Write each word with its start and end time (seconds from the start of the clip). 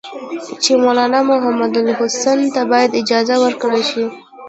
چې 0.63 0.71
مولنا 0.83 1.19
محمودالحسن 1.31 2.39
ته 2.55 2.61
باید 2.71 2.97
اجازه 3.01 3.35
ورکړل 3.39 3.83
شي. 3.91 4.05